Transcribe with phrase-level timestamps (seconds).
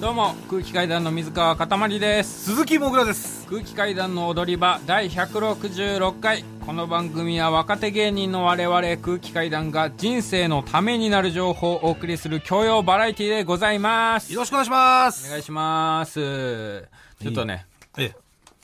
[0.00, 2.44] どうも空気階段の水川かたまりです。
[2.44, 3.46] 鈴木もぐらです。
[3.48, 6.42] 空気階段の踊り場第166回。
[6.64, 14.32] この番組は若手芸人の我々空気階段が人生のためになる情報をお送りする教養バラエティでございます。
[14.32, 15.26] よろしくお願いします。
[15.26, 16.88] お願いします。
[17.20, 17.66] ちょっとね
[17.98, 18.14] ええ。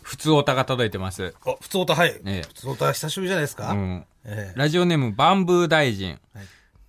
[0.01, 1.35] 普通おたが届いてます。
[1.45, 2.43] あ普通歌はい、ええ。
[2.49, 4.07] 普通歌久しぶりじゃないですか、うん。
[4.25, 4.59] ええ。
[4.59, 6.47] ラジオネームバンブー大臣、はい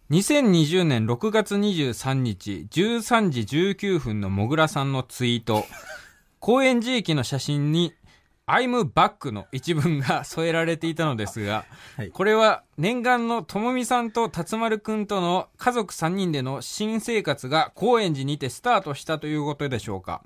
[0.10, 5.66] 2020年6月23日13時19分のもぐらさんのツイート。
[6.40, 7.94] 高円寺駅の写真に
[8.48, 11.66] 「I'm back」の一文が 添えられていたのですが、
[11.98, 12.10] はい。
[12.10, 20.24] これは念願のともみさんと辰丸くんとの家族3人での新生活が高円寺にてスタートしたということでしょうか、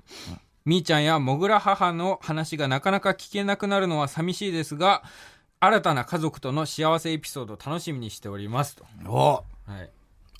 [0.64, 5.02] みーちゃんやもぐら母の話がなかなか聞けなくなるのは寂しいですが
[5.58, 9.90] 新たな家族との幸せエピソードを楽しみにしておりますと、おはい、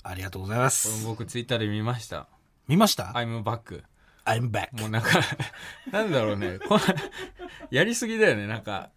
[0.03, 2.27] ありがとうございまこれす僕ツイッターで見ました。
[2.67, 3.83] 見ました「I'm back
[4.25, 5.19] I'm back」もうなんか
[5.91, 6.59] なんだろうね。
[6.59, 6.81] この
[7.71, 8.47] やりすぎだよね。
[8.47, 8.89] なんか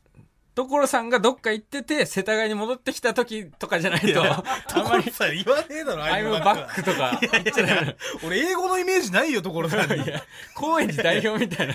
[0.55, 7.20] 所さんがどっか行ってて世田谷に戻ってきた時とかじゃないとあんまりさ言わねえだろ「I'm back」とか。
[8.25, 10.03] 俺英語のイメージないよ所さんに。
[10.03, 10.23] いいや
[10.55, 11.75] 高円寺代表みたいな。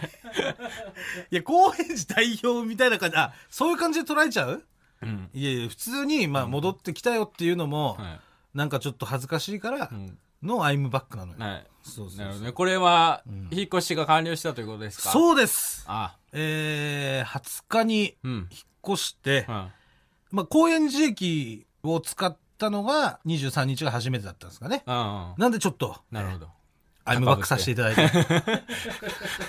[1.30, 4.64] や高円寺代表みたいな感じあそういう感じで捉えちゃう？
[5.04, 5.30] うん。
[5.33, 8.20] いやいや普通に、まあ、戻ってきたよっていうのも、は
[8.54, 10.18] なんかちょっと恥ずかしいからい、うん。
[10.44, 11.68] の I'm back なのよ、はい。
[11.84, 12.18] そうそうそう。
[12.20, 12.52] なるほどね。
[12.52, 15.10] これはうん引っ越しが完了したということですか？
[15.10, 15.84] うそうです。
[15.88, 16.16] あ。
[16.34, 18.32] えー、20日にうん。
[18.34, 19.72] 引っ越して、うん。
[20.32, 24.84] まあ、高円寺駅を使ったのが23日が初めてだったんですかね。
[24.86, 26.48] うんなんでちょっと、なるほど。
[27.04, 28.02] アイムバックさせていただいて。
[28.12, 28.52] 戻ってき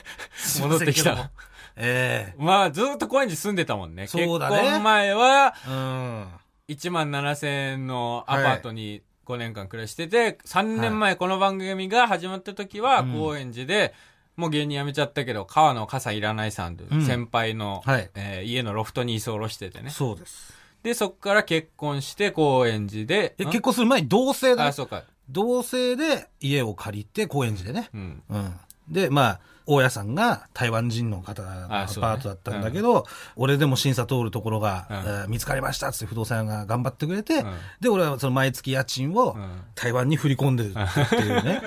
[0.03, 0.34] た。
[0.34, 1.30] すいませんけども。
[1.77, 4.06] えまあずっと高円寺住んでたもんね。
[4.06, 4.56] そうだね。
[4.56, 6.28] 結婚前はえうん。
[6.72, 13.12] 1万7000円のアパートに5年間暮らしてて、3年前この番組が始まった時はうん。
[13.12, 13.94] 高円寺で、
[14.36, 17.06] もう芸人辞めちゃったけど川野傘いらないさんといううん。
[17.06, 18.10] 先輩の、はい。
[18.14, 19.90] えー家のロフトに居候しててね。
[19.90, 20.55] そうです。
[20.82, 24.68] でそっから結婚して高円寺で結婚する前に同棲だね。
[24.70, 25.05] あそうか。
[25.28, 27.90] 同棲で家を借りて高円寺でね。
[27.94, 28.22] うん。
[28.28, 28.55] うん。
[28.88, 33.06] で、まあ、大家さんが台湾人の方のアパートだったんだけど、
[33.36, 34.96] 俺でも審査通るところが、うん。
[34.96, 37.55] えー見つかりましたっつって不動産屋が頑張ってくれて、うん。
[37.80, 39.61] で、俺はその毎月家賃をうん。
[39.74, 41.62] 台湾に振り込んでるっていうね。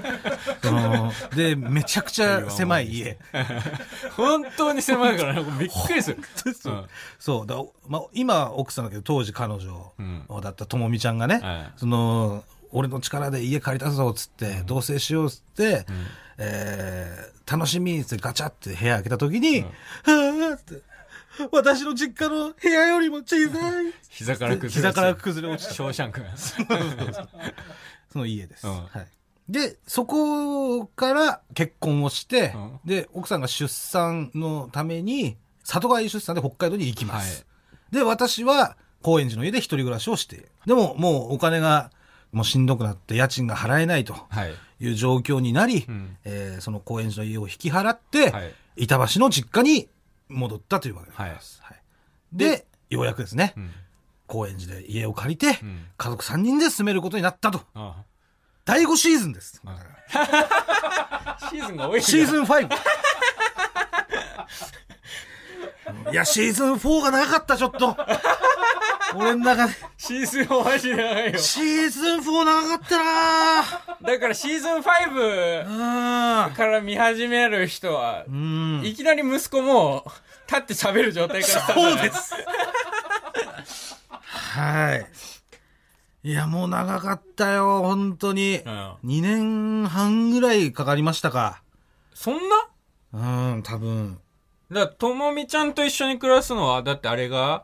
[0.62, 3.18] そ ので、めちゃくちゃ狭い家。
[4.16, 5.44] 本当に狭いからね。
[5.60, 6.18] びっくりする。
[6.66, 6.86] うん。
[7.20, 7.48] そう。
[7.48, 7.56] だ
[7.88, 10.26] まあ、今奥さんだけど、当時彼女うん。
[10.42, 15.86] だったともみちゃんがね、はいその、俺の力で家借りたぞ、つって、同棲しよう、つって、
[16.38, 20.82] えー楽しみ、つってガチャって部屋開けた時に、うんはぁって、
[21.52, 23.94] 私の実家の部屋よりも小さい。
[24.10, 25.74] 膝から崩れ膝から崩れ落ちた。
[25.76, 26.28] ショーシャンクが
[28.12, 28.66] その家です。
[28.66, 29.08] うんはい。
[29.48, 37.46] で、そこから結婚をして、うんで、奥さんが出産のために、里帰り出産で北海道に行きます。
[37.92, 41.92] で、私は高円寺の家で一人暮らしをして、でももうお金が
[42.32, 49.88] もうしんどくなって家賃が払えないとはいいう状況になり、うんえーその高円寺の家を引き払って、はい板橋の実家に
[50.28, 51.62] 戻ったというわけでございます。
[51.64, 51.78] はい
[52.34, 53.72] で、ようやくですね、うん
[54.28, 57.62] 高円寺で家を借りて、うん家族3人で住めることになったと。
[57.74, 58.04] あ
[58.66, 59.62] 第5シーズンです。
[59.66, 59.78] あ
[61.52, 62.68] シーズンが多いシーズン 5!
[66.12, 67.96] いや、シーズン4が長かった、ちょっと。
[69.18, 69.74] 俺の中で。
[69.98, 73.64] シーズンマジ長いよシーズン4長かったな
[74.02, 78.82] だからシーズン5ぁから見始める人はう、ん。
[78.84, 80.06] いきなり息子も
[80.48, 82.36] 立って喋る状態からねそうです。
[84.28, 85.08] はい。
[86.24, 88.62] いや、もう長かったよ、本当に。
[88.66, 91.62] うん2年半ぐらいかかりましたか。
[92.14, 92.36] そん
[93.14, 93.52] な？
[93.54, 94.20] うん、多分。
[94.72, 97.64] だからともみちゃんと一緒に暮らすのはだってあれが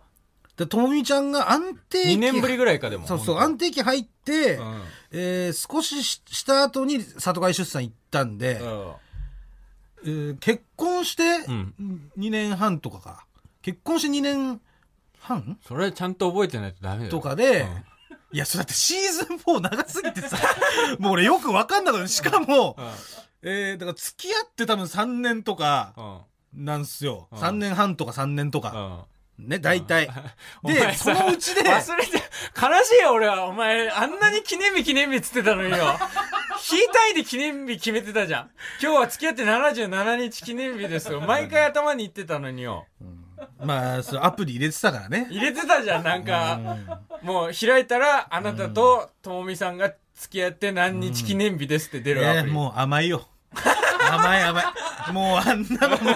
[0.58, 2.10] で、ともみちゃんが安定期。
[2.10, 4.82] 2年ぶりぐらいかでもそうそう、本安定期入って、当うん
[5.12, 8.94] えー少ししした後に里帰り出産行ったんで、うん
[10.04, 13.26] えー結婚してうん2年半とかか。
[13.62, 14.62] 結婚して2年
[15.20, 15.58] 半？
[15.68, 17.84] それちゃんと覚えてないとダメよとかで、うん
[18.34, 20.38] いや、それだってシーズン4長すぎてさ、
[21.00, 22.08] もう俺よくわかんなかった。
[22.08, 22.78] しかも、
[23.42, 25.94] えー、だから付き合って多分3年とか
[26.56, 27.28] うんなんすよ。
[27.32, 29.06] うん3年半とか3年とか。
[29.40, 30.08] うんね、大体。
[30.64, 33.46] で、さそのうちで、忘れて、悲しいよ、俺は。
[33.46, 35.78] お前、あんなに記念日記念日っつってたのによ。
[36.72, 38.52] 引いたいで記念日決めてたじゃん。
[38.82, 41.22] 今日は付き合って77日記念日ですよ。
[41.22, 42.86] 毎回頭に言ってたのによ。
[43.60, 45.28] まあ、そのアプリ入れてたからね。
[45.32, 46.60] 入れてたじゃん、なんか。
[47.24, 52.46] もう開いたら、あなたとともみさんが付き合って何日記念日ですって出るアプリ。
[52.46, 53.28] ねもう甘いよ。
[54.12, 55.14] 甘い甘い。
[55.14, 56.12] もうあんなのも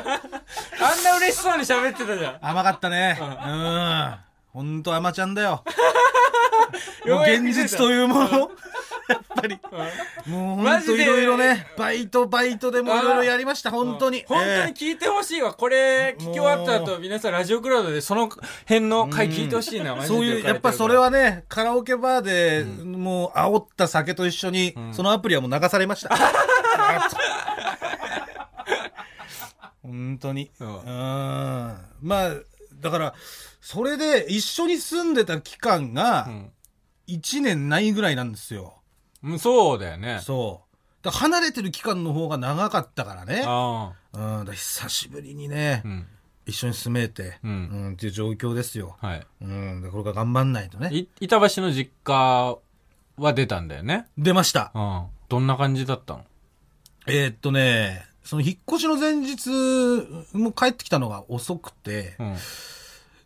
[0.86, 2.38] あんな嬉しそうに喋ってたじゃん。
[2.42, 3.18] 甘かったね。
[3.20, 4.16] うん。
[4.54, 5.64] ほんと甘ちゃんだよ。
[7.06, 8.52] よもう現実というもの。
[9.08, 9.60] やっぱり。
[10.28, 14.24] もうほんといろいろね、バイトバイトでもいろいろやりました、本当に。
[14.28, 15.54] 本当にえ聞いてほしいわ。
[15.54, 18.30] これ、聞き終わった後、皆さんラジオクラウドでその
[18.68, 26.16] 辺の回聞いてほしいな、マジそういう、やっぱそれはね、カラオケバーで、もう煽った酒と一緒に、そのアプリはもう流されました。
[29.86, 30.52] 本当に。
[30.60, 30.76] ううんん。
[32.02, 32.32] まあ、
[32.82, 33.14] だから、
[33.62, 36.28] それで一緒に住んでた期間が、
[37.08, 38.82] 1年ないぐらいなんですよ。
[39.24, 39.40] うん。
[39.40, 40.20] そうだよね。
[40.24, 40.62] そ
[41.04, 41.10] う。
[41.10, 43.44] 離れてる期間の方が長かったからね。
[43.46, 44.22] あうん。
[44.22, 45.88] だから久しぶりにね、あ。
[45.88, 46.08] うん。
[46.48, 48.98] 一緒に住めて、ううんん、っていう状況ですよ。
[49.02, 49.28] はい。
[49.42, 49.82] うん。
[49.82, 50.90] でこれから頑張んないとね。
[50.94, 52.58] い板橋の実家
[53.18, 54.06] は出たんだよね。
[54.18, 54.72] 出ました。
[54.76, 55.06] うん。
[55.28, 56.26] どんな感じだったの？
[57.08, 59.50] えーっとね、その引っ越しの前日、
[60.34, 62.36] もう帰ってきたのが遅くて、うん。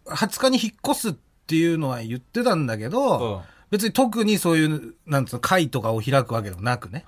[0.05, 1.13] 20日に引っ越すっ
[1.47, 3.41] ていうのは言ってたんだけど、うん
[3.71, 7.05] 別に特にそういう、なんつうの、会とかを開くわけでもなくね。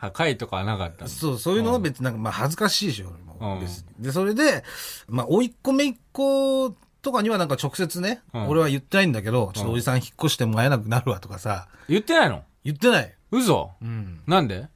[0.00, 4.04] あ会とかはなかったそう、そういうのは別になんか、まあ恥ずかしいでしょ、俺もうん別に。
[4.04, 4.64] で、それで、
[5.06, 12.42] まあ、甥っ子姪っ子とかにはなんか直接ね、うん俺は言ってないんだけど、ちょっとおじさん引っ越しても会えなくなるわとかさ、言ってないの？
[12.64, 13.14] 言ってない。
[13.30, 13.72] 嘘？
[13.82, 14.22] うん。
[14.26, 14.68] なんで？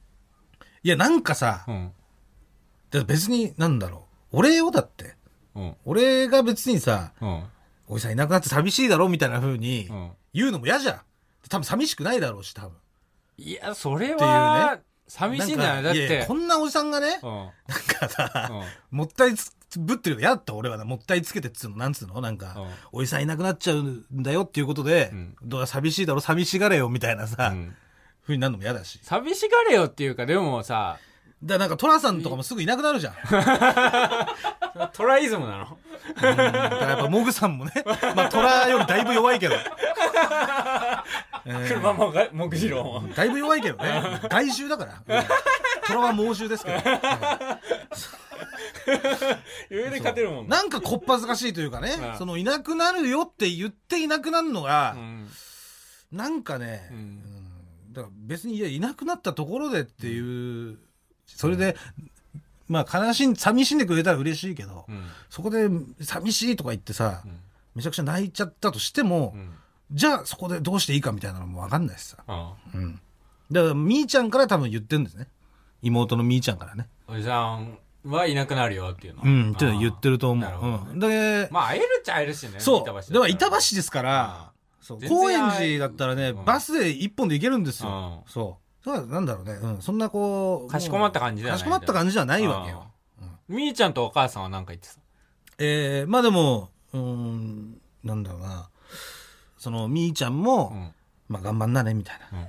[0.83, 1.91] いや、なんかさ、うん。
[2.91, 4.37] だって別に、なんだろう。
[4.39, 5.15] 俺よだって。
[5.55, 5.75] うん。
[5.85, 7.43] 俺が別にさ、うん。
[7.87, 10.11] おじさんいなくなって寂しいだろみたいな風にうん。
[10.33, 11.01] 言うのも嫌じゃん。
[11.49, 12.71] 多分寂しくないだろうし、多分。
[13.37, 16.25] いや、それはね、寂しいんじゃないだって。
[16.27, 17.29] こんなおじさんがね、うん。
[17.29, 17.51] なん
[17.99, 20.85] かさ、うんもったいつぶってるの嫌だった俺はな。
[20.85, 27.75] もったいつけてっつうの、なんつうのなんか、うんおじさんいなくなっちゃうんだよっていうことで、うんどうだ寂しいだろ寂しがれよみたいなさ、うん
[28.23, 28.99] 風になるのも嫌だし。
[29.03, 30.97] 寂しがれよっていうか、でもさ、
[31.43, 33.13] だからなんかトラさんとかもすぐいなくなるじゃん。
[34.93, 35.77] トライズムなの？
[36.15, 37.71] うんだからやっぱモグさんもね、
[38.15, 39.55] まあトラよりだいぶ弱いけど。
[41.45, 43.03] えー車もが、目次郎も。
[43.15, 44.19] だいぶ弱いけどね。
[44.29, 45.01] 外周だから。
[45.17, 45.25] うん
[45.85, 46.77] 虎は猛獣ですけど。
[49.71, 55.29] 余裕で勝てるもんなんかこっぱずかしいというかねう、んそのいなくなるよって言っていなくなるのがう、ん。
[56.11, 60.77] なんかね、ううんんだから別にいやいなくなったところでっていう、
[61.27, 61.75] それで、
[62.67, 65.05] まあ悲しん、寂しんでくれたら嬉しいけど、うん。
[65.29, 65.69] そこで
[66.01, 67.39] 寂しいとか言ってさ、うん
[67.77, 69.51] めちゃくちゃ泣いちゃったとしても、うん。
[69.91, 72.17] じゃあそこでどうしていいかみたいなのもわかんないしさ。
[72.25, 72.99] あうん。
[73.51, 75.27] だから、みーちゃんから多分言ってるんですね。
[75.83, 76.87] 妹のみーちゃんからね。
[77.07, 79.21] おじさんはいなくなるよっていうの。
[79.23, 80.89] うん、って言ってると思う。
[80.91, 80.99] うん。
[80.99, 82.59] で、まあ、会えるっちゃ会えるしね。
[82.59, 83.13] そう。
[83.13, 84.51] では、板橋橋ですから、
[84.81, 88.23] そう高円寺だったらね、うんバスで一本で行けるんですよ。
[88.25, 88.66] うんそう。
[88.87, 89.51] そうなんだろうね。
[89.51, 89.81] うん。
[89.81, 90.71] そんなこう。
[90.71, 92.87] かしこまった感じではないかしこまった感じじゃないわけよ。
[93.49, 94.95] みーちゃんとお母さんは何か言ってた？
[95.57, 98.69] えー、まあでも、うーん、なんだろうな。
[99.57, 100.93] その、みーちゃんも、うん。
[101.27, 102.47] まあ頑張んなね、みたいな。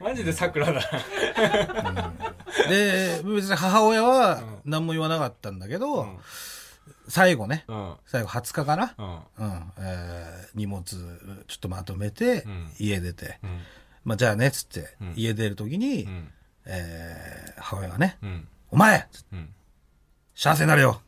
[0.08, 0.80] マジで桜だ。
[2.68, 6.18] で、別に母親は何も言わなかったんだけど、うん
[7.08, 7.94] 最後ね、うん。
[8.06, 9.46] 最後20日かな、うん。
[9.46, 10.98] うん、えー荷物ちょ
[11.56, 13.60] っとまとめて、うん家出て、うん。
[14.04, 16.32] まあじゃあね、つって、うん家出るときに、うん。
[16.66, 18.48] えー母親がね、うん。
[18.70, 19.48] お前つってうん。
[20.34, 21.02] 幸せになれよ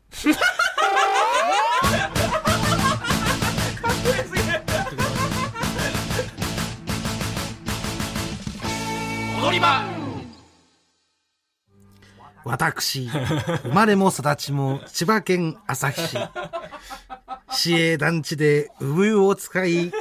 [9.42, 9.91] 踊り場
[12.44, 16.18] 私、生まれも育ちも千葉県旭市。
[17.50, 19.92] 市営団地で産湯を使い、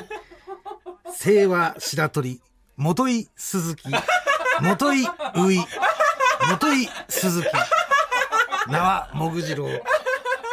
[1.20, 2.42] 清和白鳥、
[2.78, 3.90] 元井鈴木、
[4.62, 5.04] 元井
[5.36, 5.60] うい、
[6.50, 7.48] 元井鈴木、
[8.72, 9.82] 名はもぐじろう。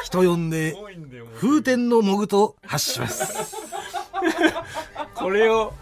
[0.04, 0.74] 人呼んで、
[1.40, 3.56] 風天のもぐと発します。
[5.14, 5.72] これを、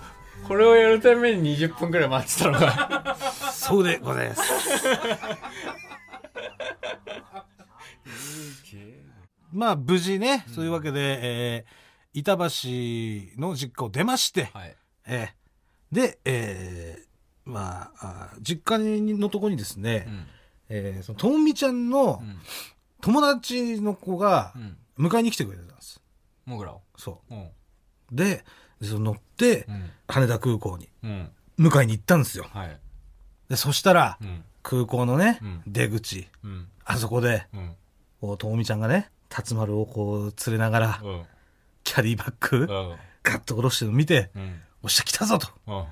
[0.47, 3.17] これをやるために20分くらい待ってたのが。
[3.53, 4.43] そうでございます。
[9.53, 11.87] まあ、無事ね、そういうわけで、えー
[12.19, 12.41] 板橋
[13.39, 14.75] の実家を出まして、はい。
[15.07, 18.79] えーで、えーまああ、実家
[19.15, 20.27] のとこにですね、うん。
[20.71, 22.39] えーその、ともみちゃんのうん。
[23.03, 24.77] 友達の子がうん。
[24.99, 26.01] 迎えに来てくれてたんです。
[26.47, 26.81] もぐらを？
[26.97, 27.43] そうん。
[27.43, 27.51] う。
[28.13, 28.45] で、
[28.83, 29.91] その乗ってう、ん。
[30.09, 31.31] 羽田空港にうん。
[31.59, 32.47] 迎えに行ったんですよ。
[32.51, 32.81] はい。
[33.51, 34.43] で、そしたらう、ん。
[34.63, 36.69] 空港のね、うん出口、うん。
[36.87, 38.37] あそこで、うん。
[38.39, 41.23] ともみちゃんがね、辰丸をこう、連れながら、うん。
[41.85, 42.97] キャリーバッグ、うん。
[43.23, 44.61] ガッと下ろしてるの見て、うん。
[44.83, 45.49] おっしゃ、来たぞと。
[45.67, 45.85] うん。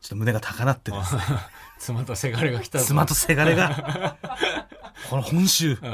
[0.00, 1.22] ちょっと胸が高鳴ってですね
[1.78, 2.84] 妻とせがれが来たぞ。
[2.84, 4.16] 妻とせがれが、
[5.08, 5.88] この本州、首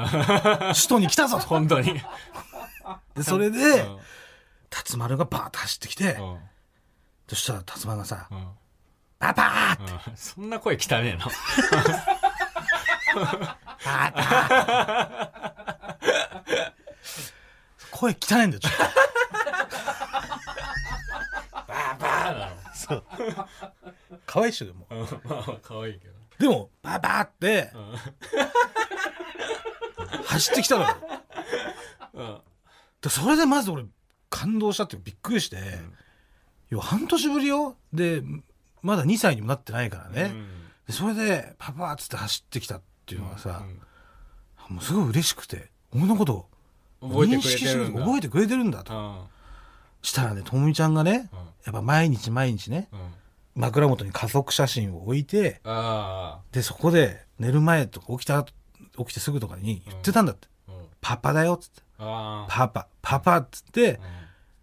[0.88, 1.46] 都に来たぞと。
[1.46, 2.02] 本当に。
[3.14, 3.98] で、それうでん、
[4.68, 6.38] 辰丸がバーッと走ってきてう、ん。
[7.28, 8.48] そしたら辰丸がさう、ん。
[9.20, 10.16] パパーって、うん。
[10.16, 11.20] そんな声汚ねえの。
[13.82, 15.52] パー
[18.00, 18.72] 声汚いんだよ、ちょっ
[21.68, 22.48] バーバーな
[22.88, 23.04] と。
[24.24, 24.86] 可愛いっしょ、でも。
[24.90, 27.70] のうんまあまあ可愛いけどでも、パパーって、
[30.24, 30.96] 走ってきたのよ。
[32.14, 32.38] うん
[33.02, 33.84] でそれでまず俺、
[34.30, 37.76] 感動したっていうかびっくりして、いや、半年ぶりよ。
[37.92, 38.22] で、
[38.82, 40.34] まだ2歳にもなってないからね。
[40.86, 43.62] でそれで、パパーっつって走ってきたっていうのがさ、
[44.68, 46.59] もうすごい嬉しくて、俺のことうん
[47.00, 48.94] 覚えてくれ認識してるてるんだ覚えてくれてるんだと。
[48.94, 49.18] うん。
[50.02, 51.38] したらね、ともみちゃんがね、うん。
[51.38, 53.00] やっぱ毎日毎日ね、うん。
[53.56, 60.48] 枕元に家族写真を置いて、あで、そこで寝る前とか起きた、起きてすぐとかに言ってたんだって。
[60.68, 60.86] あうん。
[61.00, 61.82] パパだよっつって。
[61.98, 62.50] ああ。
[62.50, 64.00] パパ、パパっつって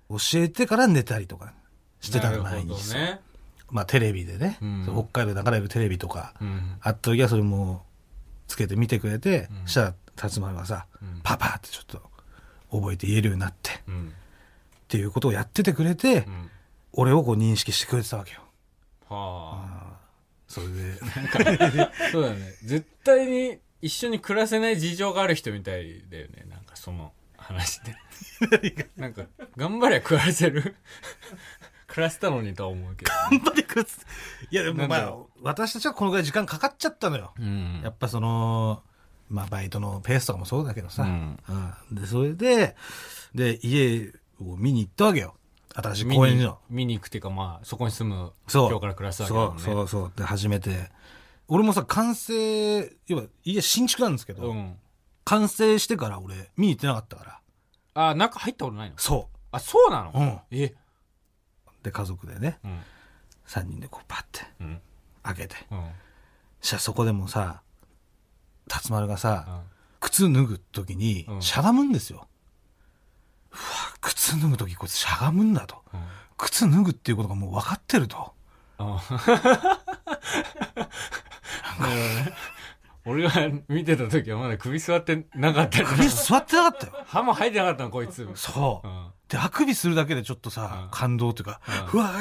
[0.09, 0.17] うん。
[0.17, 1.53] 教えてから寝たりとか
[1.99, 2.95] してたの、毎日
[3.69, 4.83] まあテレビでね、うん。
[5.11, 6.77] 北海道で流れるテレビとか、うん。
[6.81, 7.83] あった時はそれも
[8.47, 9.61] つけて見てくれて、うん。
[9.65, 12.01] そしたら辰丸がさ、うんパパってちょっと
[12.71, 14.13] 覚えて言えるようになって、っうん。
[14.87, 16.49] ていうことをやっててくれて、うん。
[16.93, 18.41] 俺をこう認識してくれてたわけよ。
[19.09, 19.97] はあ。
[20.47, 20.93] それで、
[22.11, 22.53] そうだね。
[22.63, 26.45] 絶対に一緒に暮らせない事情がある人みたいだよね。
[26.49, 27.95] なんかその話で。
[28.95, 29.23] なんか
[29.55, 30.75] 頑張りゃ暮らせる。
[31.87, 33.91] 暮らせたのにとは思うけど、頑張ってくれて
[34.51, 37.33] いやでもまあ私たちはこのぐらい時間かかっちゃったのよ。
[37.39, 37.81] うん。
[37.83, 38.83] やっぱその、
[39.29, 41.03] まあバイトのペースとかもそうだけどさ。
[41.03, 41.37] うん
[41.89, 42.75] うんで、それで、
[43.35, 45.35] で、家を見に行ったわけよ。
[45.73, 46.59] 新しい公園の。
[46.69, 48.69] 見に行くっていうかまあそこに住むそう。
[48.69, 50.11] 今日から暮らすわけだもんねそうそうそう。
[50.15, 50.91] で、初めて。
[51.47, 54.75] 俺もさ、完成、要は家新築なんですけど、うん
[55.25, 57.41] 完成してから俺見に行ってなかったか
[57.95, 58.09] ら。
[58.09, 58.95] あ中入ったことないの？
[58.97, 60.19] そあそうなの、う。
[60.19, 60.39] うん。
[60.51, 60.73] え？
[61.83, 62.79] で、家族でね、うん
[63.45, 64.81] 3人でこうパッてうん
[65.23, 65.55] 開けて。
[65.69, 65.85] うん
[66.61, 67.61] そしたらそこでもさ、
[68.67, 69.59] 辰丸がさ、うん
[69.99, 72.27] 靴脱ぐ時にうんしゃがむんですよ。
[73.51, 73.59] うわ、
[73.99, 75.83] 靴脱ぐ時こいつしゃがむんだと。
[75.93, 75.99] うん
[76.37, 78.31] 靴脱ぐっていうことがもう分かってると。
[78.77, 79.01] あ
[83.05, 83.31] 俺が
[83.69, 86.93] 見てた時はまだ首座ってなかったり首座ってなかったよ。
[87.07, 88.91] 歯も生えてなかったのこいつそうう。
[88.91, 91.61] んで、あくびするだけでちょっとさ、うん感動というか、
[91.93, 92.11] ううわ、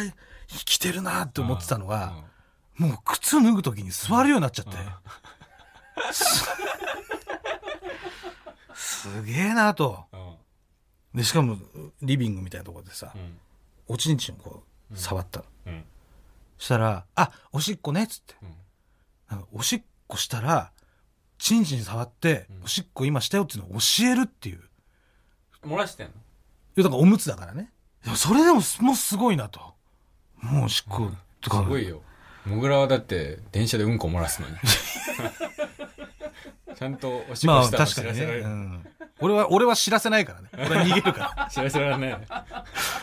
[0.49, 2.15] 生きてるなって思ってたのが、
[2.79, 4.73] うんもう靴脱ぐ時に座るようになっちゃって。
[6.13, 6.45] す
[8.75, 10.05] すげえなと。
[10.13, 10.37] うん
[11.15, 11.57] で、しかも、
[12.03, 13.39] リビングみたいなところでさう、ん
[13.89, 14.63] おちんちんをこ
[14.93, 15.47] う、触ったの。
[15.67, 15.85] うん
[16.59, 18.35] したら、あ、おしっこねっつって。
[18.43, 18.49] うん
[19.31, 20.73] なんかおしっこしたら、
[21.39, 24.59] チンチン触って、うんおしっこ今したよっていうのを教えるっていう。
[24.59, 26.13] い漏らしてんの？
[26.77, 27.73] や、だからおむつだからね。
[28.05, 29.61] でもそれでも、もうすごいなと。
[30.43, 31.11] もうおしっこ
[31.41, 31.63] とか。
[31.63, 32.03] すごいよ
[32.45, 34.55] モグラはだって電車でうんこ漏らすのに
[36.77, 38.15] ちゃんとおしっまあこしたの確かにね。
[38.15, 38.87] 知らせられる、うん。
[39.21, 40.49] 俺は、俺は知らせないからね。
[40.69, 41.49] 俺は逃げるから。
[41.51, 42.19] 知らせられない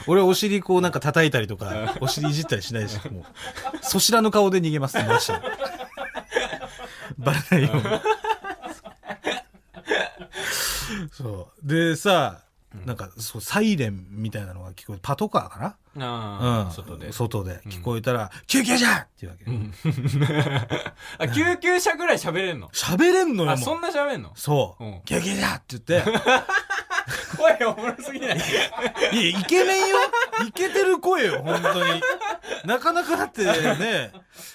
[0.08, 3.24] 俺はお尻こうなんか叩いたりとか、お尻いじったりしないし、もう、
[3.82, 5.34] そしらぬ顔で逃げます、マジで
[7.18, 7.84] バレないように。
[11.12, 11.68] そう。
[11.68, 12.42] でさ、
[12.86, 16.72] なんか、そう、サイレンみたいなのが聞こえて、パトカーかなああ、うん。
[16.72, 19.46] 外で外で聞こえたら、救急車っていうわけ。
[21.20, 22.70] あ救急車ぐらい喋れんの？
[22.70, 23.76] 喋れんのよ、あそ。
[23.78, 24.32] んな喋んの？
[24.36, 25.02] そううん。
[25.06, 26.04] 救急車って言って、
[27.38, 28.38] 声おもろすぎない？
[28.38, 29.98] いや、イケメンよ。
[30.48, 32.02] イケてる声よ、本当に。
[32.66, 34.12] なかなかだってね、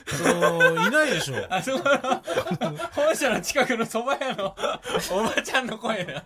[0.07, 1.35] その、いないでしょ。
[1.51, 2.23] あそこの？
[2.93, 4.57] 本社の近くの蕎麦屋の
[5.13, 6.25] おばちゃんの声だ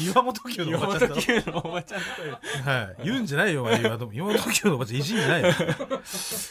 [0.00, 1.14] 岩本九のお岩ばちゃんだろ。
[1.14, 2.30] 本九のおばちゃんの声
[2.64, 2.96] だはい。
[3.04, 5.52] 言うんじゃないよ、お前岩本岩本九のおばちゃんいじんないよ。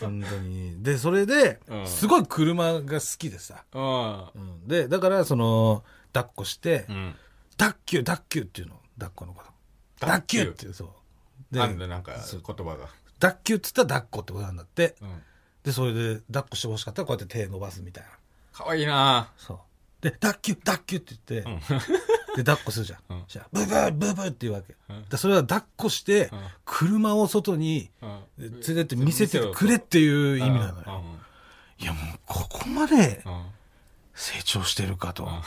[0.01, 0.83] 本当に。
[0.83, 3.63] で、それでう、んすごい車が好きでさ。
[3.73, 7.15] ううんで、だから、その、抱っこして、ん
[7.57, 8.79] ダッキュー、ダッキューっていうの。
[8.99, 9.43] 抱っこのこ
[9.99, 10.05] と。
[10.07, 10.89] ダッキューっていう、そう。
[11.51, 14.95] で、なんだなんか言葉がダッキューって言ったら抱っこってことなんだって。
[15.01, 15.21] うん
[15.65, 18.09] で、それで、抱っこしてほしかったらこうやって手伸ばすみたいな。
[18.53, 19.57] かわいいなそう。
[19.99, 21.65] で、ダッキュー、ダッキューって言って、
[22.35, 22.99] で、抱っこするじゃん。
[23.09, 24.75] うんじゃあ、ブーブー、ブーブーって言うわけ。
[24.89, 31.03] うんでそれは抱っこしてうん、車を外にうん連れてって見せてくれっていう意味なのよ。
[31.79, 33.23] いや、もう、ここまで
[34.13, 35.41] 成長してるかとん。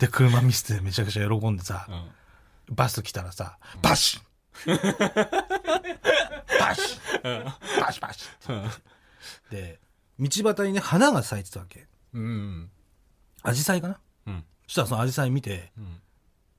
[0.00, 2.04] で、車見せてめちゃくちゃ喜んでさう、ん
[2.74, 4.22] バス来たらさ、バシッ
[4.66, 4.74] バ
[6.74, 7.44] シッ
[7.80, 8.28] バシバシ
[9.50, 9.78] で、
[10.18, 11.86] 道端にね、花が咲いてたわけ。
[12.12, 12.70] うん。
[13.42, 14.00] アジサイかな？
[14.26, 14.44] うん。
[14.66, 16.00] そしたらそのアジサイ見て、うん。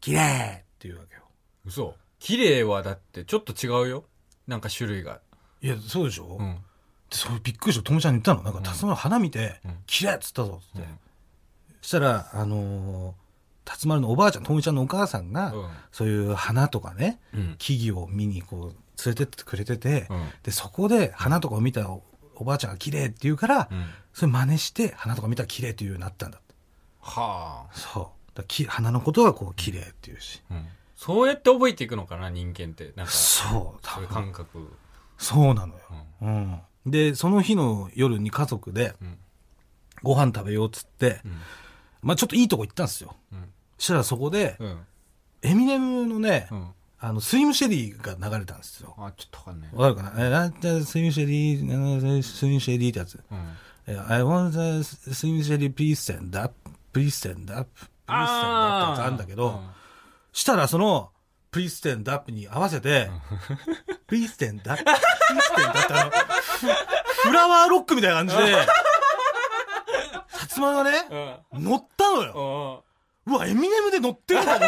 [0.02, 1.22] 綺麗って言うわけよ。
[1.66, 1.96] 嘘。
[2.20, 4.04] 綺麗はだってちょっと違うよ。
[4.48, 5.20] なんか種類が。
[5.62, 6.58] いや、そうでしょ、うん。
[7.10, 8.44] でそれびっくりして、ともちゃんに言ったの。
[8.44, 10.88] なんか、うんたつまの花見て、うん綺麗っつったぞ、つって。
[11.82, 13.14] したら、あのー、
[13.66, 15.54] 辰丸のおばあちゃん、ともちゃんのお母さんが、
[15.92, 17.56] そういう花とかね、うん。
[17.58, 20.28] 木々を見にこう、連れてってくれてて、うん。
[20.44, 22.04] で、そこで花とかを見たお
[22.36, 23.86] おばあちゃんが綺麗って言うから、うん。
[24.14, 26.40] それ真似して花とか見たら綺麗っていうようになったんだ。
[27.02, 27.74] はあ。
[27.74, 28.19] そう。
[28.68, 30.42] 花のことはこう綺麗っていうし。
[30.52, 30.66] うん。
[30.96, 32.92] そうやって覚えていくのかな、人間って。
[32.96, 34.14] なんか、そう、多そういう分。
[34.16, 34.74] 感覚。
[35.18, 35.80] そうなのよ。
[36.22, 36.62] うん。
[36.86, 36.92] うん。
[36.92, 39.18] で、その日の夜に家族でうん。
[40.04, 41.32] ご飯食べようっつって、うん。
[42.02, 43.16] まあちょっといいとこ行ったんですよ。
[43.32, 43.40] うん。
[43.78, 44.80] そしたらそこで、うん。
[45.42, 46.68] エミネムのね、うん。
[47.00, 48.94] あの、 Slim Shady が流れたんですよ。
[48.98, 49.70] あ、ちょっとわかんない。
[49.74, 50.28] わかるかな？
[50.28, 53.20] え、なんて、 Slim Shady、Slim Shady ってやつ。
[53.32, 53.58] うん。
[53.88, 56.54] え I want the Slim Shady please stand up,
[56.94, 57.70] please stand up,
[58.10, 59.62] please stand up ってやつあるんだけど、
[60.34, 61.12] したらその、
[61.52, 63.10] please stand up に合わせて、
[64.08, 64.88] please stand up, please
[65.56, 68.66] stand up ってあの、フフラワーロックみたいな感じで、
[70.28, 71.64] さつまがね、うん。
[71.64, 72.84] 乗ったのよ。
[73.26, 74.66] うわ、エミネムで乗ってると思って。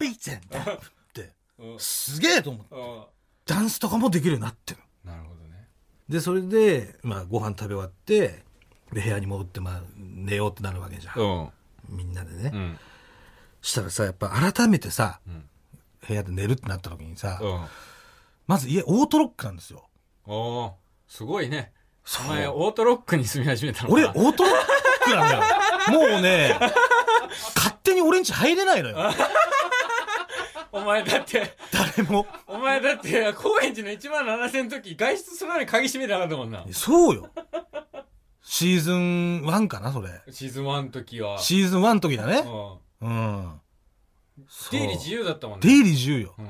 [0.00, 1.78] please stand up って、うん。
[1.78, 2.74] すげえと思って。
[2.74, 3.04] うん。
[3.46, 4.80] ダンスとかもできるようになってる。
[5.04, 5.68] なるほどね。
[6.08, 8.44] で、それで、まあ、ご飯食べ終わって、
[8.92, 11.52] で、部屋に戻って、まあ、寝ようってなるわけじゃん。
[11.88, 11.96] うん。
[11.96, 12.50] みんなでね。
[12.52, 12.78] うん。
[13.60, 15.48] したらさ、やっぱ改めてさ、うん。
[16.06, 17.64] 部屋で寝るってなった時にさ、うん。
[18.46, 19.88] まず家オートロックなんですよ。
[20.26, 20.72] おー
[21.06, 21.72] すごいね。
[22.04, 22.52] そお前、う。
[22.54, 25.42] オートロックに住み始めたのか俺、オートロックなんだよ。
[26.12, 26.56] もうね、
[27.56, 28.96] 勝手に俺ん家入れないのよ。
[30.72, 32.26] お前だって、誰も。
[32.46, 36.64] お前だって、高円寺の1万7000の時、外出するのに鍵閉めてなかったもんな。
[36.72, 37.30] そうよ。
[38.50, 40.08] シーズン1かな、それ。
[40.30, 41.38] シーズン1の時は。
[41.38, 42.44] シーズン1の時だね。
[43.02, 43.10] うん。
[43.10, 43.60] うん。
[44.48, 45.68] そう出入り自由だったもんね。
[45.68, 46.34] 出入り自由よ。
[46.38, 46.48] うん。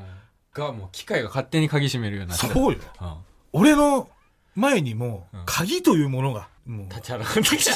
[0.54, 2.46] が、もう機械が勝手に鍵閉めるようになった。
[2.46, 2.78] そうよ。
[3.00, 3.14] うん。
[3.52, 4.08] 俺の
[4.54, 7.72] 前にもうん、鍵というものが、もう、立ち払ってきた。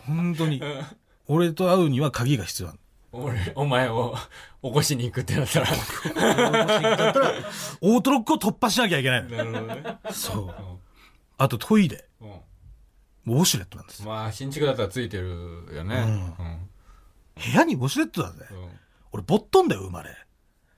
[0.08, 0.84] 本当にう、ん
[1.26, 2.80] 俺と会うには鍵が必要なの。
[3.24, 4.16] 俺、お前を
[4.62, 5.66] 起こしに行くってなったら。
[6.96, 7.32] だったら、
[7.82, 9.36] オートロックを突破しなきゃいけないの。
[9.36, 9.98] なるほどね。
[10.10, 10.84] そう。
[11.38, 12.04] あとトイレ。
[12.20, 12.30] うん。
[12.30, 12.34] うん
[13.26, 14.08] ウォシュレットなんですよ。
[14.10, 15.96] まあ、新築だったらついてるよね。
[15.96, 16.68] うんうん。
[17.36, 18.44] 部屋にウォシュレットだぜ。
[18.50, 18.68] うん。
[19.12, 20.10] 俺、ボットンだよ、生まれ。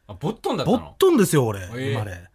[0.07, 2.12] あ、ボットンだったボのットンですよ、俺、え生まれ。
[2.12, 2.27] うん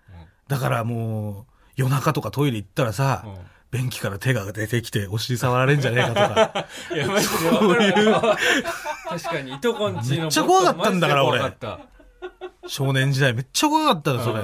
[0.50, 3.34] だからもう、夜中とかトイレ行ったらさ、うん
[3.72, 6.68] 便器から手が出てきて、お尻触られんじゃねえかとか。
[6.94, 8.38] いや、マジでわかるわ
[9.08, 10.24] 確かに、いとこんちの。
[10.24, 11.40] めっちゃ怖かったんだから俺
[12.68, 14.44] 少年時代めっちゃ怖かったの、それ。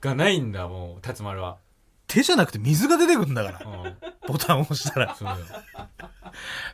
[0.00, 1.58] がないんだ、もう、辰丸は。
[2.06, 3.60] 手じゃなくて水が出てくるんだから。
[3.70, 3.96] うん。
[4.26, 5.16] ボタンを押したら。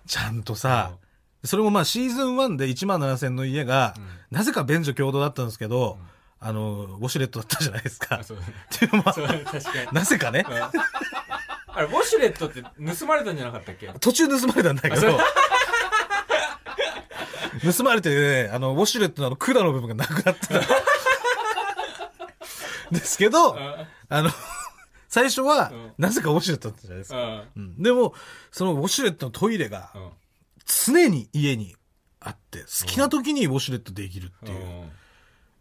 [0.07, 0.93] ちゃんとさ、
[1.45, 6.07] それもまあシーズン1で1万7000の家が、うんなぜか便所共同だったんですけど、うん
[6.45, 8.17] あの、ウォシュレットだったじゃないですか。
[8.17, 8.25] っ
[8.71, 9.05] ていうのも。
[9.93, 10.71] なぜかね、うんあ
[11.81, 12.63] れ、ウォシュレットって
[12.99, 13.89] 盗まれたんじゃなかったっけ？
[14.01, 15.19] 途中盗まれたんだけど、
[17.73, 18.11] 盗まれて
[18.45, 20.61] ね、あの、ウォシュレットのあの管の部分がなくなってた。
[22.91, 24.31] ですけど、ああの、
[25.13, 27.19] 最初はうん、なぜかウォシュレットだったじゃないですか。
[27.19, 28.15] あうん、でも、
[28.51, 30.11] そのウォシュレットのトイレがうん。
[30.65, 31.77] 常に家に
[32.19, 34.91] あって、好きな時にウォシュレットできるっていう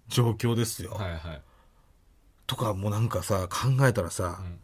[0.08, 0.92] 状況ですよ。
[0.92, 1.42] はいはい。
[2.48, 4.60] とかもなんかさ、考えたらさ、うん。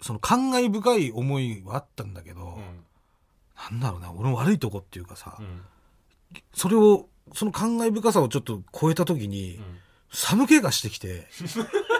[0.00, 2.84] その感慨深い思いはあったんだけど、うん。
[3.70, 5.62] なんだろうな、俺の悪いとこっていうかさ、うん。
[6.52, 9.78] それを、その感慨深さをちょっと超えた時に、うん。
[10.12, 11.28] 寒気がしてきて、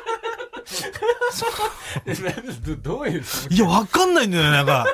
[2.64, 4.86] ど どういういや、わかんないんだよね、なんか。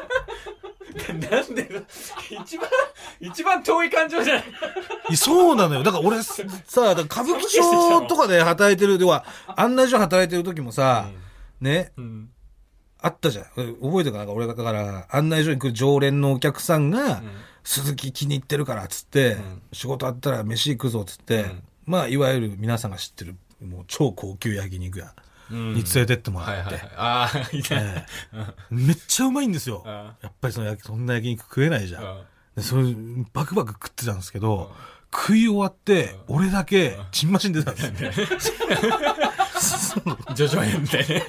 [1.31, 1.69] なんで
[2.43, 2.69] 一番、
[3.21, 4.41] 一番遠い感情じゃな
[5.11, 5.17] い？
[5.17, 5.83] そうなのよ。
[5.83, 6.95] だから俺さ、歌舞
[7.35, 9.25] 伎町とかで働いてる、では、
[9.57, 11.09] 案内所働いてる時もさ、
[11.61, 12.31] ね、うん。
[12.99, 13.45] あったじゃん。
[13.59, 14.19] え覚えてるか？
[14.19, 17.31] なんか俺がだから、案内所に来る常連のお客さんが、うん。
[17.63, 19.63] 鈴木気に入ってるから、つって、ん。
[19.73, 21.63] 仕事あったら飯行くぞ、つって、ん。
[21.85, 25.05] まあ、いわゆる皆さんが知ってる、もう超高級焼肉屋。
[25.05, 25.11] うん
[25.51, 26.81] に連れてってもらって。
[26.97, 27.49] ああ、
[28.71, 29.83] めっちゃうまいんですよ。
[29.87, 32.05] あやっぱりその焼きそんな焼肉食えないじゃん。
[32.05, 32.25] あ
[32.57, 32.85] でそれ、
[33.33, 34.75] バクバク食ってたんですけど、
[35.13, 37.93] 食い終わって、俺だけ、チンマシン出たんですよ。
[40.35, 41.23] ジョジョ園みたいね。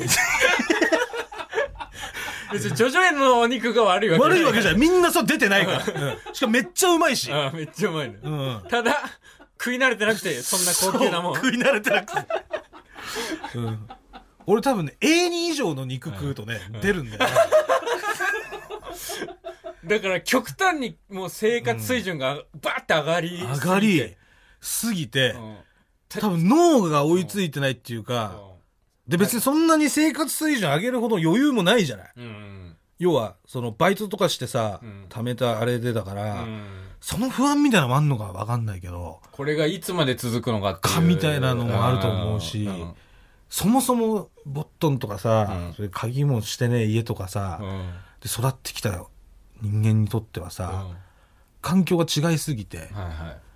[2.51, 4.80] 別にジョジョ園のお肉が悪いわけ悪いわけじゃゃん。
[4.80, 5.77] みんなそう出てないから。
[5.80, 5.84] うん
[6.34, 7.30] しかもめっちゃうまいし。
[7.53, 8.17] めっちゃうまいね。
[8.23, 8.63] うん。
[8.69, 9.01] ただ、
[9.60, 11.36] 食い慣れてなくて、そんな高級なもん。
[11.36, 12.27] 食い慣れてなくて。
[13.56, 13.88] うん。
[14.48, 17.20] 俺多分ね、A2 以上の肉食うとね、出るんだよ。
[19.86, 24.16] だから極端にもう生活水準がバーって上がり上がり、
[24.62, 25.58] すぎて、うん。
[26.10, 28.42] 多分脳が追いついてないっていうか、
[29.08, 32.14] で別にそんなに生活水準上げるほど余裕もないじゃない。
[33.00, 36.64] 要は、そのバイトとかしてさうん、貯めたあれでだから、うん。
[37.00, 42.96] その不安みたいなのもあんのかわかんないけど、これがいつまで続くのかかみたいなのもあると思うしん
[43.50, 49.06] そもそもボットンとかさ、うんそれ鍵もしてねえ家とかさ、うんで育ってきた
[49.62, 50.98] 人間にとってはさ、うん
[51.60, 53.48] 環境が違いすぎて、はいはい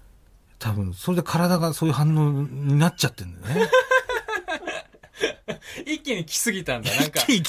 [0.62, 3.72] 多分それで体がそういう反応になっちゃってんだよね。
[5.86, 6.96] 一気に来すぎたんだ。
[6.96, 7.44] なんか、新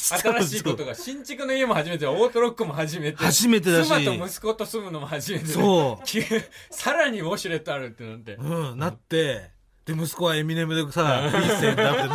[0.47, 3.19] しいことが、新築の家も初めて、オートロックも初めて。
[3.19, 5.47] 初めてだし妻と息子と住むのも初めて。
[5.47, 6.23] そう急
[6.71, 8.35] さらにウォシュレットあるってなって。
[8.37, 9.51] うん、なって、
[9.85, 12.09] で、息子はエミネムでさ、いい線だって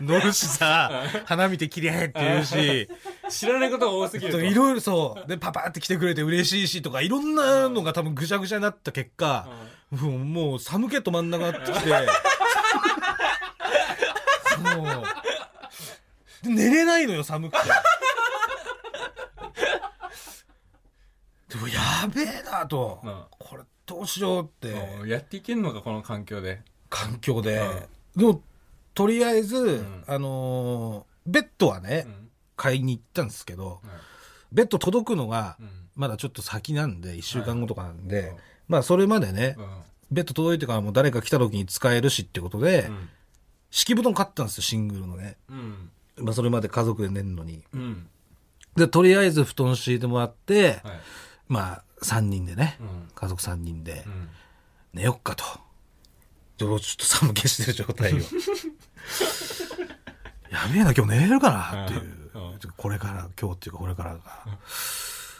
[0.00, 0.90] 乗るしさ、
[1.24, 2.88] 花見て綺麗って言うし、
[3.28, 4.40] 知らないことが多すぎると。
[4.40, 9.48] いろいろそう、で、パパって来てくれて嬉しいしとか、いろんなのが多分ぐちゃぐちゃになった結果、
[9.90, 11.88] もうもう寒気止まんなくなってきて、
[14.56, 15.04] そう。
[16.42, 17.68] で寝れないのよ、寒くて。
[21.48, 21.80] でもや
[22.12, 24.72] べえなと、うんこれどうしようって。
[25.00, 26.62] うんやっていけんのか、この環境で。
[26.88, 28.42] 環境で、でも
[28.94, 30.04] とりあえず、ん。
[30.06, 32.30] あのーベッドはね、うん。
[32.56, 33.76] 買いに行ったんですけど、はい
[34.52, 35.68] ベッド届くのがうん。
[35.96, 38.36] まだちょっと先なんで1週間後とかなんで、うん。
[38.68, 39.66] まあそれまでね、うん。
[40.12, 43.08] ベッド届いてからもう誰か来た時に使えるしってことで、うん。
[43.70, 45.90] 敷布団買ったんですよシングルのね、うん。
[46.18, 47.62] まあ、それまで家族で寝るのに。
[47.74, 48.06] うん。
[48.76, 50.80] でとりあえず布団敷いてもらって、はい。
[51.48, 53.08] まあ3人でね、うん。
[53.14, 54.28] 家族3人でうん。
[54.94, 55.44] 寝よっかと。
[56.58, 58.16] ちょっと寒気してる状態を。
[60.50, 61.84] やべえな、今日寝れるかな？
[61.84, 62.00] っていう
[62.34, 62.58] うんうん。
[62.76, 64.20] これから、今日っていうかこれからが。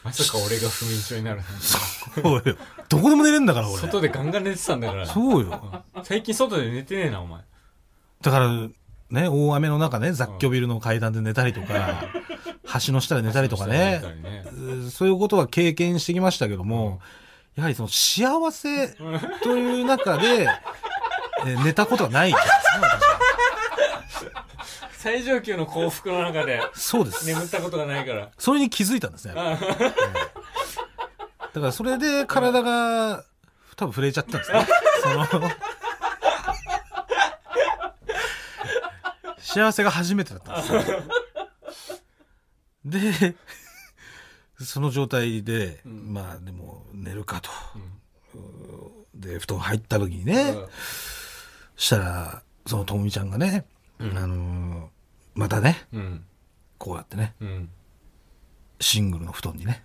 [0.04, 1.80] まさか俺が不眠症になるなんてそ
[2.22, 2.56] うよ。
[2.88, 3.80] どこでも寝れんだから、俺。
[3.80, 5.06] 外でガンガン寝てたんだから。
[5.06, 5.84] そうよ。
[6.04, 7.40] 最近外で寝てねえな、お前。
[8.22, 8.48] だから、
[9.10, 12.04] ね、大雨の中ね、雑居ビルの階段で寝たりとか、
[12.86, 17.00] 橋の下で寝たりとかねねうんそういうことは経験してきましたけども、
[17.54, 18.88] やはりその幸せ
[19.42, 20.46] という中で、え
[21.54, 22.34] 寝たことはない
[24.92, 27.26] 最上級の幸福の中でそうです。
[27.26, 28.30] 眠ったことがないから。
[28.38, 29.34] それに気づいたんですね。
[29.36, 29.58] うん
[31.56, 33.24] だからそれで体が
[33.76, 34.66] 多分震えちゃったんですね。
[35.02, 35.50] その
[39.38, 41.02] 幸せが初めてだったんですよ。
[42.84, 43.36] で、
[44.60, 47.50] その状態で、まあでも寝るかと。
[49.14, 50.54] で、布団入った時にね、
[51.76, 53.64] したら、そのともみちゃんがね、
[54.00, 54.88] あのー
[55.34, 56.24] またね、うん。
[56.78, 57.68] こうやってね、うん。
[58.80, 59.84] シングルの布団にね、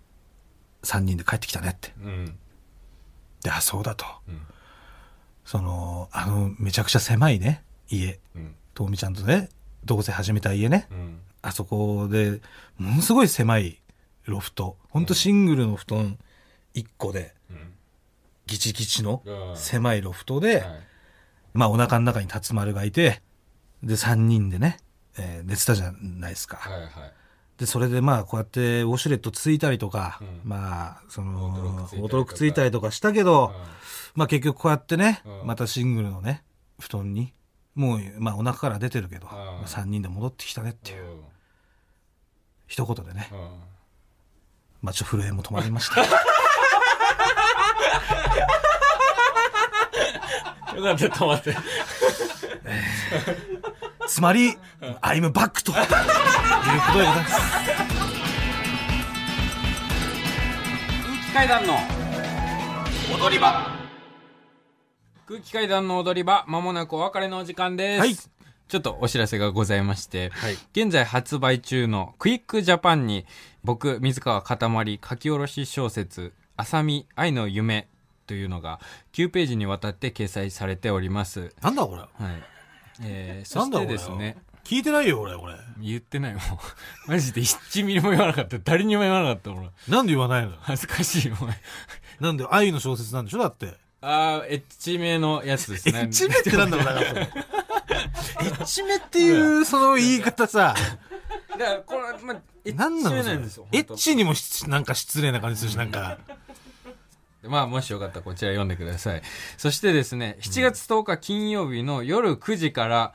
[0.84, 1.94] 3人で帰ってきたねって。
[2.02, 2.38] うん。
[3.44, 4.06] で、あ、そうだと。
[4.28, 4.42] うん
[5.44, 8.20] その、あの、めちゃくちゃ狭いね、家。
[8.36, 8.56] うん。
[8.76, 9.50] とみちゃんとね、
[9.84, 10.88] 同棲始めた家ね。
[10.92, 11.20] うん。
[11.42, 12.40] あそこで、
[12.78, 13.82] ものすごい狭い
[14.26, 14.78] ロフト。
[14.90, 16.18] ほんとシングルの布団
[16.76, 17.74] 1個で、うん。
[18.46, 20.80] ギチギチのうん狭いロフトで、はい
[21.54, 23.22] まあお腹の中に辰丸がいて、
[23.84, 24.78] で、3人でね、
[25.18, 26.58] えー寝てたじゃないですか。
[26.58, 26.92] はいはい。
[27.58, 33.54] で、それでまあ、こうやってウォシュレットついたりとか、うんまあ、その、オートロックついたりとかしたけど、
[34.16, 36.44] まあ結局こうやってね、うんまたシングルのね、
[36.80, 37.34] 布団に、
[37.76, 41.20] もう、まあお腹から出てるけど、んまあ3人で戻ってきたねっていう、
[42.68, 43.40] 一言でね、うん。
[43.40, 43.48] うん。
[44.82, 46.02] まあちょっと震えも止まりました。
[50.76, 51.56] よかった、止まって。
[54.08, 54.58] つまり、
[55.02, 55.88] I'm back というこ
[56.94, 57.42] とでございます。
[61.04, 61.78] 空気階段の
[63.18, 63.72] 踊り場。
[65.28, 68.16] 空気階段の踊り場まもなくお別れのお時間です、はい。
[68.16, 70.58] ちょっとお知らせがございまして、はい。
[70.74, 73.26] 現在発売中のクイックジャパンに
[73.64, 77.88] 僕水川かたまり書き下ろし小説「浅見愛の夢」
[78.28, 78.80] というのが
[79.14, 82.02] 9ページにわたって掲載されておりますなんだこれ。
[82.02, 82.44] はい
[83.04, 83.72] えー、 そし。
[83.72, 85.56] てですね聞いてないよ、俺、これ。
[85.80, 86.42] 言ってないもん
[87.08, 91.60] マジで1ミリも言わなかった誰にも言わなかった俺なんで言わないの恥ずかしいお前
[92.20, 93.76] なんで愛の小説なんでしょだって。
[94.02, 96.02] あー、エッチめのやつですね。
[96.02, 97.02] エッチめってなんだろうな。
[97.02, 100.76] エッチめっていう、その言い方さ、
[101.50, 103.68] だから、これ、まあ、エッチめなんですよ。
[103.72, 106.18] エッチにもしなんか失礼な感じするし、なんか。
[107.44, 109.22] まあ、もしよかったらこちら読んでください。
[109.58, 113.14] そしてですね、7月10日金曜日の夜9時から、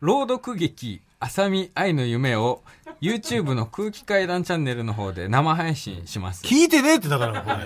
[0.00, 2.62] 朗読劇、浅見愛の夢を
[3.00, 6.44] YouTube の空気階段チャンネルの方で生配信します。
[6.44, 7.56] 聞いてねえってだから、これ。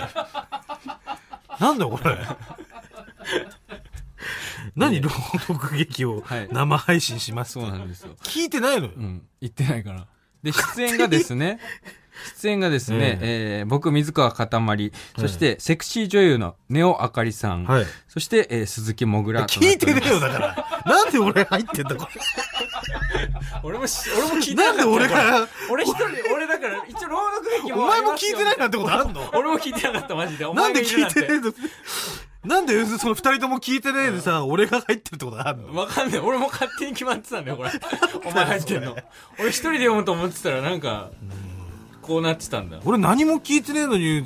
[1.59, 2.17] なんだよ、これ。
[4.77, 8.15] 何、朗読劇をはい生配信しますそうなんですよ。
[8.23, 9.01] 聞いてないのよう。
[9.01, 10.07] ん、言ってないから。
[10.43, 11.59] で、出演がですね、
[12.41, 17.87] 出演がですね、えー僕、水川かたまり、そして、セクシー女優のネオあかりさん、はい。
[18.09, 20.67] そして、えー鈴木もぐら聞いってねえよ、だから。
[20.87, 22.07] なんで俺入ってんだ、こ
[23.63, 24.57] 俺もし、俺も聞いれ。
[24.57, 29.31] てなかったなんで俺が、俺一人、俺だから、一応朗読劇もお前も聞いてないなんてことあんの？
[29.35, 30.45] 俺も聞いてなかった、マジで。
[30.45, 31.53] おなんで聞いてねえの？
[32.43, 35.75] なんで、その二人とも聞いてねえでさ、俺が入ってるってことあんの？
[35.75, 36.21] わかんない。
[36.21, 37.71] 俺も勝手に決まってたんだよ、これ。
[38.25, 38.97] お前入ってんの。
[39.39, 41.11] 俺一人で読むと思ってたら、なんか、
[42.11, 42.81] こうなってたんだ。
[42.85, 44.25] 俺何も聞いてねえのに、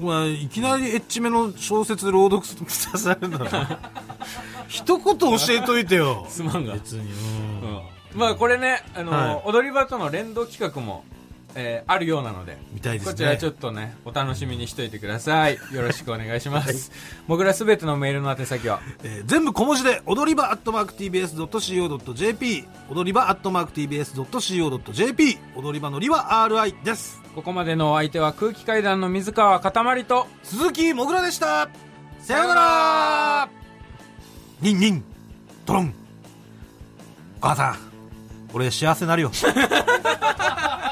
[0.00, 3.46] お前、いきなりエッチめの小説朗読させられるんだろ。
[4.68, 6.24] 一言教えといてよ。
[6.30, 6.72] すまんが。
[6.72, 7.00] 別に。
[7.02, 7.80] うん
[8.14, 11.04] まあこれね、あの、はい踊り場との連動企画も、
[11.54, 13.12] えーあるようなので、見たいですね。
[13.12, 15.58] こちらちょっとね、お楽しみにしといてください。
[15.72, 16.92] よろしくお願いします。
[17.26, 27.20] もぐらすべてのメールの宛先は、えー全部小文字で踊り場アットマーク TBS.CO.JP 踊り場アットマーク TBS.CO.JP 踊り場のりは RI です。
[27.34, 31.68] ここまでのお相手は空気階段の水川かたまりと、鈴木もぐらでした。
[32.20, 33.48] さようなら。
[34.60, 35.04] ニンニン。
[35.64, 35.94] トロン。
[37.40, 37.76] お母さん。
[38.52, 39.30] 俺幸せになるよ